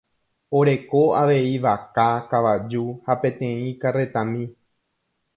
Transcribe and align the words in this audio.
Oreko 0.59 1.01
avei 1.17 1.51
vaka, 1.65 2.05
kavaju 2.31 2.81
ha 3.09 3.17
peteĩ 3.25 3.69
karretami. 3.85 4.43